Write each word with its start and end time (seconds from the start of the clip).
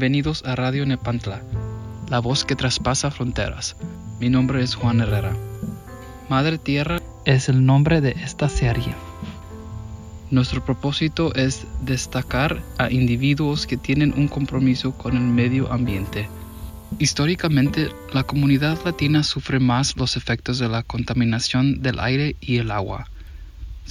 Bienvenidos 0.00 0.42
a 0.46 0.56
Radio 0.56 0.86
Nepantla, 0.86 1.42
la 2.08 2.20
voz 2.20 2.46
que 2.46 2.56
traspasa 2.56 3.10
fronteras. 3.10 3.76
Mi 4.18 4.30
nombre 4.30 4.62
es 4.62 4.74
Juan 4.74 5.02
Herrera. 5.02 5.36
Madre 6.30 6.56
Tierra 6.56 7.02
es 7.26 7.50
el 7.50 7.66
nombre 7.66 8.00
de 8.00 8.12
esta 8.12 8.48
serie. 8.48 8.94
Nuestro 10.30 10.64
propósito 10.64 11.34
es 11.34 11.66
destacar 11.82 12.62
a 12.78 12.90
individuos 12.90 13.66
que 13.66 13.76
tienen 13.76 14.14
un 14.16 14.28
compromiso 14.28 14.92
con 14.92 15.18
el 15.18 15.22
medio 15.22 15.70
ambiente. 15.70 16.30
Históricamente, 16.98 17.90
la 18.14 18.22
comunidad 18.22 18.78
latina 18.86 19.22
sufre 19.22 19.60
más 19.60 19.98
los 19.98 20.16
efectos 20.16 20.58
de 20.58 20.70
la 20.70 20.82
contaminación 20.82 21.82
del 21.82 22.00
aire 22.00 22.36
y 22.40 22.56
el 22.56 22.70
agua. 22.70 23.09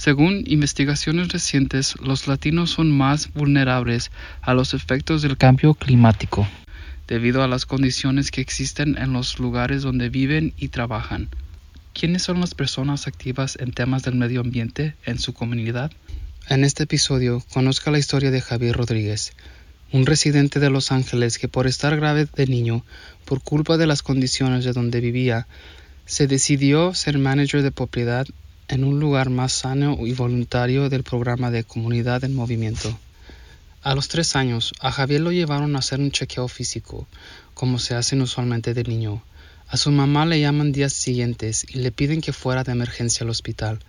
Según 0.00 0.44
investigaciones 0.46 1.28
recientes, 1.28 1.94
los 2.00 2.26
latinos 2.26 2.70
son 2.70 2.90
más 2.90 3.34
vulnerables 3.34 4.10
a 4.40 4.54
los 4.54 4.72
efectos 4.72 5.20
del 5.20 5.36
cambio 5.36 5.74
climático, 5.74 6.48
debido 7.06 7.42
a 7.42 7.48
las 7.48 7.66
condiciones 7.66 8.30
que 8.30 8.40
existen 8.40 8.96
en 8.96 9.12
los 9.12 9.38
lugares 9.38 9.82
donde 9.82 10.08
viven 10.08 10.54
y 10.56 10.68
trabajan. 10.68 11.28
¿Quiénes 11.92 12.22
son 12.22 12.40
las 12.40 12.54
personas 12.54 13.06
activas 13.06 13.58
en 13.60 13.72
temas 13.72 14.02
del 14.02 14.14
medio 14.14 14.40
ambiente 14.40 14.94
en 15.04 15.18
su 15.18 15.34
comunidad? 15.34 15.92
En 16.48 16.64
este 16.64 16.84
episodio, 16.84 17.44
conozca 17.52 17.90
la 17.90 17.98
historia 17.98 18.30
de 18.30 18.40
Javier 18.40 18.76
Rodríguez, 18.76 19.34
un 19.92 20.06
residente 20.06 20.60
de 20.60 20.70
Los 20.70 20.92
Ángeles 20.92 21.36
que 21.36 21.48
por 21.48 21.66
estar 21.66 21.94
grave 21.96 22.26
de 22.34 22.46
niño, 22.46 22.86
por 23.26 23.42
culpa 23.42 23.76
de 23.76 23.86
las 23.86 24.02
condiciones 24.02 24.64
de 24.64 24.72
donde 24.72 25.02
vivía, 25.02 25.46
se 26.06 26.26
decidió 26.26 26.94
ser 26.94 27.18
manager 27.18 27.60
de 27.60 27.70
propiedad 27.70 28.26
en 28.70 28.84
un 28.84 29.00
lugar 29.00 29.30
más 29.30 29.52
sano 29.52 29.98
y 29.98 30.12
voluntario 30.12 30.88
del 30.88 31.02
programa 31.02 31.50
de 31.50 31.64
Comunidad 31.64 32.22
en 32.22 32.36
Movimiento. 32.36 32.96
A 33.82 33.96
los 33.96 34.06
tres 34.06 34.36
años, 34.36 34.72
a 34.80 34.92
Javier 34.92 35.22
lo 35.22 35.32
llevaron 35.32 35.74
a 35.74 35.80
hacer 35.80 35.98
un 35.98 36.12
chequeo 36.12 36.46
físico, 36.46 37.08
como 37.52 37.80
se 37.80 37.96
hace 37.96 38.14
usualmente 38.20 38.72
de 38.72 38.84
niño. 38.84 39.24
A 39.68 39.76
su 39.76 39.90
mamá 39.90 40.24
le 40.24 40.40
llaman 40.40 40.70
días 40.70 40.92
siguientes 40.92 41.66
y 41.68 41.78
le 41.78 41.90
piden 41.90 42.20
que 42.20 42.32
fuera 42.32 42.62
de 42.62 42.70
emergencia 42.70 43.24
al 43.24 43.30
hospital. 43.30 43.80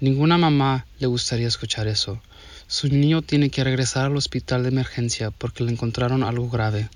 Ninguna 0.00 0.36
mamá 0.36 0.84
le 0.98 1.06
gustaría 1.06 1.48
escuchar 1.48 1.88
eso. 1.88 2.20
Su 2.66 2.88
niño 2.88 3.22
tiene 3.22 3.48
que 3.48 3.64
regresar 3.64 4.04
al 4.04 4.16
hospital 4.18 4.64
de 4.64 4.68
emergencia 4.68 5.30
porque 5.30 5.64
le 5.64 5.72
encontraron 5.72 6.22
algo 6.24 6.50
grave. 6.50 6.90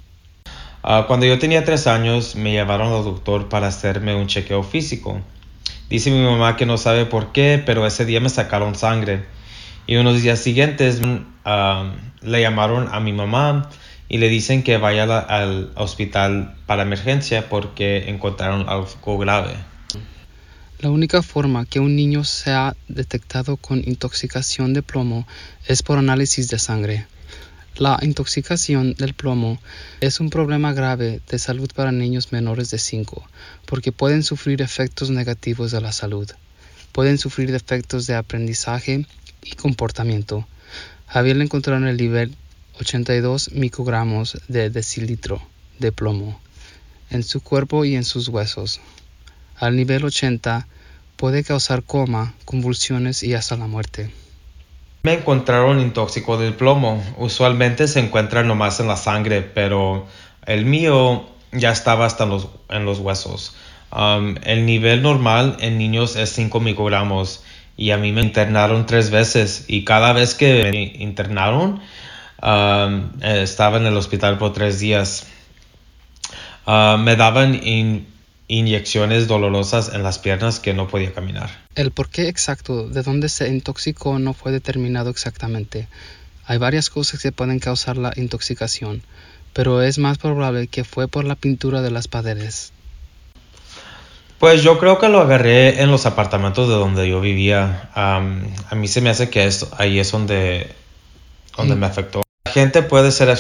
Uh, 0.83 1.07
cuando 1.07 1.25
yo 1.25 1.39
tenía 1.39 1.65
tres 1.65 1.87
años, 1.87 2.37
me 2.37 2.53
llevaron 2.53 2.93
al 2.93 3.03
doctor 3.03 3.49
para 3.49 3.69
hacerme 3.69 4.15
un 4.15 4.27
chequeo 4.27 4.63
físico. 4.63 5.23
Dice 5.89 6.11
mi 6.11 6.23
mamá 6.23 6.57
que 6.57 6.67
no 6.67 6.79
sabe 6.79 7.07
por 7.07 7.33
qué, 7.33 7.63
pero 7.65 7.87
ese 7.87 8.05
día 8.05 8.21
me 8.21 8.29
sacaron 8.29 8.75
sangre. 8.75 9.25
Y 9.87 9.97
unos 9.97 10.23
días 10.23 10.39
siguientes 10.39 11.01
uh, 11.01 12.27
le 12.27 12.41
llamaron 12.41 12.89
a 12.91 13.01
mi 13.01 13.13
mamá 13.13 13.69
y 14.09 14.19
le 14.19 14.29
dicen 14.29 14.63
que 14.63 14.79
vaya 14.79 15.05
al 15.05 15.71
hospital 15.77 16.55
para 16.67 16.83
emergencia 16.83 17.49
porque 17.49 18.09
encontraron 18.09 18.69
algo 18.69 19.19
grave. 19.19 19.55
La 20.79 20.91
única 20.91 21.23
forma 21.23 21.65
que 21.65 21.81
un 21.81 21.97
niño 21.97 22.25
sea 22.25 22.77
detectado 22.89 23.57
con 23.57 23.79
intoxicación 23.79 24.75
de 24.75 24.83
plomo 24.83 25.27
es 25.67 25.83
por 25.83 25.99
análisis 25.99 26.49
de 26.49 26.59
sangre. 26.59 27.07
La 27.77 27.99
intoxicación 28.03 28.95
del 28.95 29.15
plomo 29.15 29.59
es 30.01 30.21
un 30.21 30.31
problema 30.31 30.73
grave 30.73 31.21
de 31.29 31.39
salud 31.41 31.69
para 31.75 31.91
niños 31.91 32.31
menores 32.31 32.71
de 32.71 32.79
5, 32.79 33.29
porque 33.67 33.91
pueden 33.91 34.23
sufrir 34.23 34.63
efectos 34.63 35.11
negativos 35.11 35.73
de 35.73 35.81
la 35.81 35.91
salud. 35.91 36.31
Pueden 36.93 37.19
sufrir 37.19 37.53
efectos 37.53 38.07
de 38.07 38.15
aprendizaje 38.15 39.07
y 39.43 39.57
comportamiento. 39.57 40.47
Javier 41.09 41.37
le 41.37 41.45
encontraron 41.45 41.89
el 41.89 41.97
nivel 41.97 42.37
82 42.79 43.51
microgramos 43.51 44.39
de 44.47 44.71
decilitro 44.71 45.43
de 45.81 45.91
plomo 45.91 46.41
en 47.11 47.25
su 47.25 47.41
cuerpo 47.41 47.85
y 47.85 47.97
en 47.97 48.05
sus 48.05 48.29
huesos. 48.29 48.81
Al 49.57 49.75
nivel 49.75 50.05
80 50.05 50.69
puede 51.17 51.43
causar 51.43 51.83
coma, 51.83 52.35
convulsiones 52.45 53.25
y 53.25 53.35
hasta 53.35 53.57
la 53.57 53.67
muerte. 53.67 54.13
Me 55.05 55.13
encontraron 55.13 55.81
intóxico 55.81 56.39
del 56.39 56.55
plomo. 56.55 57.05
Usualmente 57.19 57.89
se 57.89 58.01
encuentra 58.01 58.43
nomás 58.43 58.81
en 58.81 58.89
la 58.89 58.97
sangre, 58.97 59.43
pero 59.43 60.07
el 60.47 60.65
mío 60.65 61.27
ya 61.53 61.73
estaba 61.73 62.07
hasta 62.07 62.25
en 62.25 62.87
los, 62.87 62.99
huesos. 63.01 63.55
Um, 63.93 64.37
el 64.45 64.65
nivel 64.65 65.03
normal 65.03 65.59
en 65.61 65.77
niños 65.77 66.17
es 66.17 66.31
5 66.31 66.59
microgramos 66.59 67.45
y 67.77 67.91
a 67.91 67.99
mí 67.99 68.13
me 68.13 68.23
internaron 68.23 68.87
tres 68.87 69.11
veces 69.11 69.67
y 69.69 69.85
cada 69.85 70.15
vez 70.15 70.35
que 70.35 70.71
me 70.73 71.03
internaron 71.03 71.83
um, 72.43 73.11
estaba 73.21 73.77
en 73.77 73.85
el 73.85 73.99
hospital 73.99 74.39
por 74.39 74.55
tres 74.55 74.81
días. 74.81 75.27
Uh, 76.67 76.97
me 76.97 77.15
daban 77.17 77.61
inyecciones 78.49 79.27
dolorosas 79.27 79.93
en 79.95 80.03
las 80.03 80.19
piernas 80.19 80.61
que 80.61 80.75
no 80.75 80.89
podía 80.89 81.13
caminar. 81.13 81.51
El 81.75 81.91
porqué 81.91 82.29
exacto 82.29 82.89
de 82.89 83.03
dónde 83.03 83.29
se 83.29 83.49
intoxicó 83.49 84.19
no 84.19 84.35
fue 84.35 84.53
determinado 84.53 85.11
exactamente. 85.11 85.89
Hay 86.47 86.59
varias 86.59 86.91
cosas 86.91 87.21
que 87.21 87.33
pueden 87.33 87.59
causar 87.59 87.97
la 87.97 88.13
intoxicación, 88.17 89.03
pero 89.53 89.83
es 89.83 89.99
más 89.99 90.19
probable 90.19 90.67
que 90.67 90.85
fue 90.85 91.09
por 91.09 91.25
la 91.25 91.37
pintura 91.37 91.81
de 91.81 91.91
las 91.91 92.07
paredes. 92.07 92.73
Pues 94.39 94.63
yo 94.63 94.79
creo 94.79 94.99
que 94.99 95.09
lo 95.09 95.21
agarré 95.21 95.81
en 95.81 95.91
los 95.91 96.05
apartamentos 96.05 96.69
de 96.69 96.75
donde 96.75 97.09
yo 97.09 97.21
vivía. 97.21 97.89
a 97.95 98.21
mí 98.75 98.89
se 98.89 99.01
me 99.01 99.09
hace 99.09 99.31
que 99.31 99.49
ahí 99.79 99.99
es 99.99 100.13
donde, 100.13 100.71
donde 101.57 101.77
me 101.77 101.87
afectó 101.87 102.24
gente 102.55 102.85
puede 102.85 103.11
ser 103.11 103.37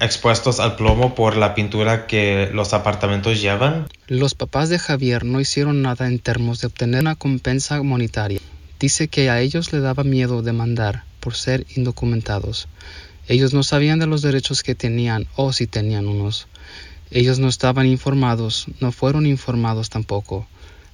expuestos 0.00 0.60
al 0.60 0.76
plomo 0.76 1.14
por 1.14 1.38
la 1.38 1.54
pintura 1.54 2.06
que 2.06 2.50
los 2.52 2.74
apartamentos 2.74 3.40
llevan. 3.40 3.88
Los 4.06 4.34
papás 4.34 4.68
de 4.68 4.78
Javier 4.78 5.24
no 5.24 5.40
hicieron 5.40 5.80
nada 5.80 6.06
en 6.06 6.18
términos 6.18 6.60
de 6.60 6.66
obtener 6.66 7.00
una 7.00 7.14
compensa 7.14 7.82
monetaria. 7.82 8.38
Dice 8.78 9.08
que 9.08 9.30
a 9.30 9.40
ellos 9.40 9.72
le 9.72 9.80
daba 9.80 10.04
miedo 10.04 10.42
demandar 10.42 11.04
por 11.20 11.36
ser 11.36 11.64
indocumentados. 11.74 12.68
Ellos 13.28 13.54
no 13.54 13.62
sabían 13.62 13.98
de 13.98 14.06
los 14.06 14.20
derechos 14.20 14.62
que 14.62 14.74
tenían 14.74 15.26
o 15.34 15.54
si 15.54 15.66
tenían 15.66 16.06
unos. 16.06 16.48
Ellos 17.10 17.38
no 17.38 17.48
estaban 17.48 17.86
informados, 17.86 18.66
no 18.80 18.92
fueron 18.92 19.24
informados 19.24 19.88
tampoco. 19.88 20.46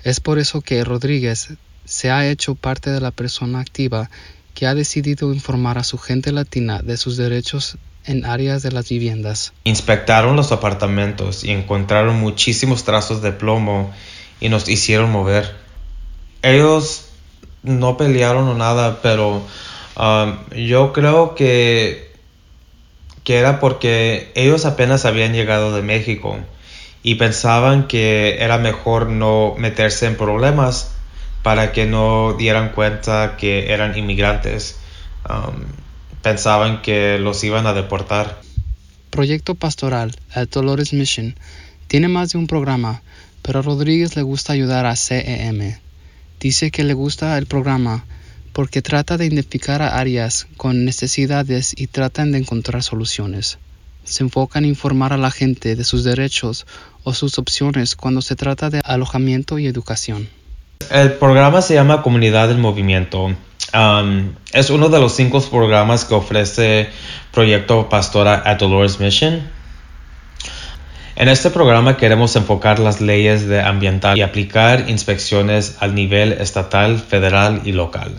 Es 0.04 0.20
por 0.20 0.38
eso 0.38 0.60
que 0.60 0.84
Rodríguez 0.84 1.48
se 1.84 2.12
ha 2.12 2.28
hecho 2.28 2.54
parte 2.54 2.90
de 2.90 3.00
la 3.00 3.10
persona 3.10 3.58
activa 3.58 4.08
que 4.54 4.66
ha 4.66 4.74
decidido 4.74 5.34
informar 5.34 5.78
a 5.78 5.84
su 5.84 5.98
gente 5.98 6.32
latina 6.32 6.80
de 6.82 6.96
sus 6.96 7.16
derechos 7.16 7.76
en 8.06 8.24
áreas 8.24 8.62
de 8.62 8.72
las 8.72 8.88
viviendas. 8.88 9.52
Inspectaron 9.64 10.36
los 10.36 10.52
apartamentos 10.52 11.44
y 11.44 11.50
encontraron 11.50 12.20
muchísimos 12.20 12.84
trazos 12.84 13.22
de 13.22 13.32
plomo 13.32 13.92
y 14.40 14.48
nos 14.48 14.68
hicieron 14.68 15.10
mover. 15.10 15.54
Ellos 16.42 17.06
no 17.62 17.96
pelearon 17.96 18.46
o 18.48 18.54
nada, 18.54 19.00
pero 19.02 19.42
um, 19.96 20.36
yo 20.54 20.92
creo 20.92 21.34
que, 21.34 22.12
que 23.24 23.38
era 23.38 23.58
porque 23.58 24.30
ellos 24.34 24.66
apenas 24.66 25.04
habían 25.04 25.32
llegado 25.32 25.74
de 25.74 25.82
México 25.82 26.38
y 27.02 27.16
pensaban 27.16 27.88
que 27.88 28.36
era 28.40 28.58
mejor 28.58 29.08
no 29.08 29.54
meterse 29.58 30.06
en 30.06 30.16
problemas 30.16 30.93
para 31.44 31.72
que 31.72 31.84
no 31.84 32.32
dieran 32.38 32.70
cuenta 32.70 33.36
que 33.36 33.70
eran 33.70 33.98
inmigrantes. 33.98 34.78
Um, 35.28 35.64
pensaban 36.22 36.80
que 36.80 37.18
los 37.18 37.44
iban 37.44 37.66
a 37.66 37.74
deportar. 37.74 38.40
Proyecto 39.10 39.54
Pastoral, 39.54 40.16
el 40.34 40.46
Dolores 40.46 40.94
Mission, 40.94 41.36
tiene 41.86 42.08
más 42.08 42.32
de 42.32 42.38
un 42.38 42.46
programa, 42.46 43.02
pero 43.42 43.58
a 43.58 43.62
Rodríguez 43.62 44.16
le 44.16 44.22
gusta 44.22 44.54
ayudar 44.54 44.86
a 44.86 44.96
CEM. 44.96 45.76
Dice 46.40 46.70
que 46.70 46.82
le 46.82 46.94
gusta 46.94 47.36
el 47.36 47.44
programa 47.44 48.06
porque 48.54 48.80
trata 48.80 49.18
de 49.18 49.26
identificar 49.26 49.82
a 49.82 49.98
áreas 49.98 50.46
con 50.56 50.86
necesidades 50.86 51.74
y 51.76 51.88
tratan 51.88 52.32
de 52.32 52.38
encontrar 52.38 52.82
soluciones. 52.82 53.58
Se 54.04 54.22
enfoca 54.22 54.60
en 54.60 54.64
informar 54.64 55.12
a 55.12 55.18
la 55.18 55.30
gente 55.30 55.76
de 55.76 55.84
sus 55.84 56.04
derechos 56.04 56.66
o 57.02 57.12
sus 57.12 57.38
opciones 57.38 57.96
cuando 57.96 58.22
se 58.22 58.34
trata 58.34 58.70
de 58.70 58.80
alojamiento 58.82 59.58
y 59.58 59.66
educación. 59.66 60.30
El 60.90 61.12
programa 61.14 61.62
se 61.62 61.74
llama 61.74 62.02
Comunidad 62.02 62.48
del 62.48 62.58
Movimiento. 62.58 63.34
Um, 63.74 64.34
es 64.52 64.70
uno 64.70 64.88
de 64.88 65.00
los 65.00 65.14
cinco 65.14 65.40
programas 65.40 66.04
que 66.04 66.14
ofrece 66.14 66.88
Proyecto 67.32 67.88
Pastora 67.88 68.42
at 68.44 68.58
Dolores 68.58 69.00
Mission. 69.00 69.42
En 71.16 71.28
este 71.28 71.50
programa 71.50 71.96
queremos 71.96 72.34
enfocar 72.36 72.78
las 72.78 73.00
leyes 73.00 73.46
de 73.46 73.60
ambiental 73.60 74.18
y 74.18 74.22
aplicar 74.22 74.88
inspecciones 74.88 75.76
al 75.80 75.94
nivel 75.94 76.32
estatal, 76.32 76.98
federal 76.98 77.62
y 77.64 77.72
local. 77.72 78.12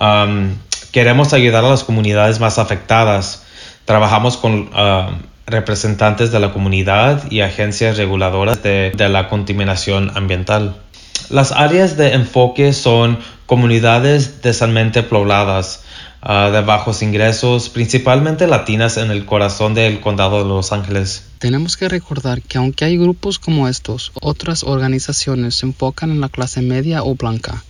Um, 0.00 0.56
queremos 0.92 1.32
ayudar 1.32 1.64
a 1.64 1.70
las 1.70 1.84
comunidades 1.84 2.40
más 2.40 2.58
afectadas. 2.58 3.44
Trabajamos 3.84 4.36
con 4.36 4.70
uh, 4.74 5.10
representantes 5.46 6.32
de 6.32 6.40
la 6.40 6.52
comunidad 6.52 7.30
y 7.30 7.40
agencias 7.40 7.96
reguladoras 7.96 8.62
de 8.62 9.08
la 9.08 9.28
contaminación 9.28 10.10
ambiental. 10.14 10.83
Las 11.30 11.52
áreas 11.52 11.96
de 11.96 12.14
enfoque 12.14 12.72
son 12.72 13.18
comunidades 13.46 14.42
densamente 14.42 15.02
pobladas, 15.02 15.82
ah, 16.22 16.50
de 16.50 16.60
bajos 16.60 17.02
ingresos, 17.02 17.68
principalmente 17.68 18.46
latinas 18.46 18.96
en 18.96 19.10
el 19.10 19.24
corazón 19.24 19.74
del 19.74 20.00
condado 20.00 20.42
de 20.42 20.48
Los 20.48 20.72
Ángeles. 20.72 21.24
Tenemos 21.38 21.76
que 21.76 21.88
recordar 21.88 22.42
que 22.42 22.58
aunque 22.58 22.84
hay 22.84 22.96
grupos 22.96 23.38
como 23.38 23.68
estos, 23.68 24.12
otras 24.20 24.62
organizaciones 24.64 25.56
se 25.56 25.66
enfocan 25.66 26.10
en 26.10 26.20
la 26.20 26.28
clase 26.28 26.62
media 26.62 27.02
o 27.02 27.14
blanca. 27.14 27.62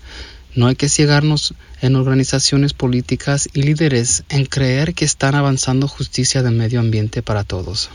No 0.55 0.69
hay 0.69 0.77
que 0.77 0.89
ciegarnos 0.89 1.55
en 1.81 1.97
organizaciones 1.97 2.75
políticas 2.75 3.49
y 3.53 3.63
líderes 3.63 4.23
en 4.29 4.47
creer 4.47 4.95
que 4.95 5.05
están 5.05 5.35
avanzando 5.35 5.89
justicia 5.89 6.43
de 6.43 6.51
medio 6.51 6.79
ambiente 6.79 7.23
para 7.23 7.43
todos. 7.43 7.91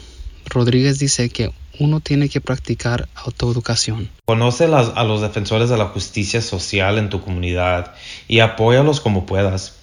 Rodríguez 0.45 1.00
dice 1.00 1.29
que 1.29 1.53
uno 1.79 2.01
tiene 2.01 2.29
que 2.29 2.41
practicar 2.41 3.07
autoeducación. 3.15 4.09
Conoce 4.25 4.65
a 4.65 5.03
los 5.03 5.21
defensores 5.21 5.69
de 5.69 5.77
la 5.77 5.85
justicia 5.85 6.41
social 6.41 6.97
en 6.97 7.09
tu 7.09 7.21
comunidad 7.21 7.93
y 8.27 8.41
apóyalos 8.41 8.99
como 8.99 9.25
puedas. 9.25 9.77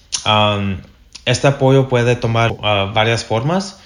este 1.24 1.46
apoyo 1.48 1.88
puede 1.88 2.14
tomar 2.14 2.54
ah, 2.62 2.92
varias 2.94 3.24
formas. 3.24 3.80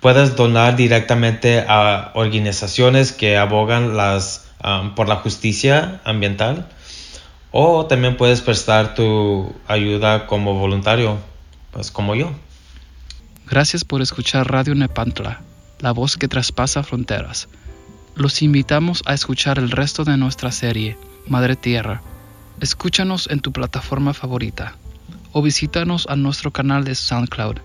Puedes 0.00 0.36
donar 0.36 0.76
directamente 0.76 1.64
a 1.66 2.12
organizaciones 2.14 3.12
que 3.12 3.36
abogan 3.36 3.96
las, 3.96 4.46
por 4.94 5.08
la 5.08 5.16
justicia 5.16 6.00
ambiental 6.04 6.68
o 7.50 7.86
también 7.86 8.16
puedes 8.16 8.40
prestar 8.40 8.94
tu 8.94 9.52
ayuda 9.66 10.26
como 10.26 10.54
voluntario, 10.54 11.18
pues 11.72 11.90
como 11.90 12.14
yo. 12.14 12.30
Gracias 13.48 13.84
por 13.84 14.02
escuchar 14.02 14.48
Radio 14.48 14.74
Nepantla 14.74 15.40
la 15.80 15.92
voz 15.92 16.16
que 16.16 16.28
traspasa 16.28 16.82
fronteras. 16.82 17.48
Los 18.14 18.42
invitamos 18.42 19.02
a 19.06 19.14
escuchar 19.14 19.58
el 19.58 19.70
resto 19.70 20.04
de 20.04 20.16
nuestra 20.16 20.52
serie, 20.52 20.96
Madre 21.26 21.56
Tierra. 21.56 22.02
Escúchanos 22.60 23.28
en 23.30 23.40
tu 23.40 23.52
plataforma 23.52 24.12
favorita 24.12 24.74
o 25.32 25.42
visítanos 25.42 26.06
a 26.08 26.16
nuestro 26.16 26.50
canal 26.50 26.84
de 26.84 26.94
SoundCloud, 26.94 27.58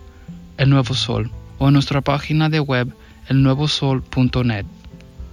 El 0.57 0.69
Nuevo 0.69 0.94
Sol, 0.94 1.31
o 1.57 1.68
en 1.68 1.74
nuestra 1.74 2.01
página 2.01 2.50
de 2.50 2.60
web, 2.60 2.94
elnuevosol.net. 3.30 4.65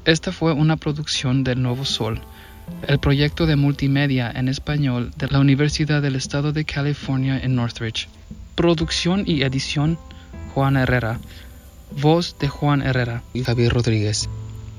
Esta 0.04 0.32
fue 0.32 0.52
una 0.52 0.76
producción 0.76 1.44
del 1.44 1.62
Nuevo 1.62 1.84
Sol, 1.84 2.20
el 2.86 2.98
proyecto 2.98 3.46
de 3.46 3.56
multimedia 3.56 4.30
en 4.30 4.48
español 4.48 5.10
de 5.16 5.28
la 5.28 5.40
Universidad 5.40 6.00
del 6.02 6.16
Estado 6.16 6.52
de 6.52 6.64
California 6.64 7.38
en 7.38 7.56
Northridge. 7.56 8.08
Producción 8.54 9.24
y 9.26 9.42
edición, 9.42 9.98
Juan 10.54 10.76
Herrera. 10.76 11.18
Voz 11.90 12.36
de 12.38 12.48
Juan 12.48 12.82
Herrera 12.82 13.22
y 13.32 13.42
Javier 13.44 13.72
Rodríguez. 13.72 14.28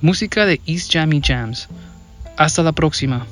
Música 0.02 0.46
de 0.46 0.62
East 0.66 0.92
Jammy 0.92 1.22
Jams. 1.24 1.68
Hasta 2.38 2.64
la 2.64 2.72
próxima. 2.72 3.28